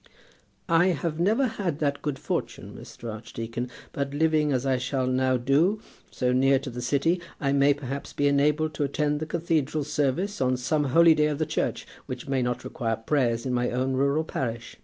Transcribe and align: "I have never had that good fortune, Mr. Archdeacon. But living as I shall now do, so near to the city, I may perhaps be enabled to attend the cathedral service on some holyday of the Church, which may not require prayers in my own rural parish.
"I 0.67 0.87
have 0.87 1.19
never 1.19 1.45
had 1.45 1.77
that 1.77 2.01
good 2.01 2.17
fortune, 2.17 2.73
Mr. 2.75 3.13
Archdeacon. 3.13 3.69
But 3.91 4.15
living 4.15 4.51
as 4.51 4.65
I 4.65 4.79
shall 4.79 5.05
now 5.05 5.37
do, 5.37 5.79
so 6.09 6.33
near 6.33 6.57
to 6.57 6.71
the 6.71 6.81
city, 6.81 7.21
I 7.39 7.51
may 7.51 7.75
perhaps 7.75 8.11
be 8.11 8.27
enabled 8.27 8.73
to 8.73 8.83
attend 8.83 9.19
the 9.19 9.27
cathedral 9.27 9.83
service 9.83 10.41
on 10.41 10.57
some 10.57 10.85
holyday 10.85 11.27
of 11.27 11.37
the 11.37 11.45
Church, 11.45 11.85
which 12.07 12.27
may 12.27 12.41
not 12.41 12.63
require 12.63 12.95
prayers 12.95 13.45
in 13.45 13.53
my 13.53 13.69
own 13.69 13.93
rural 13.93 14.23
parish. 14.23 14.75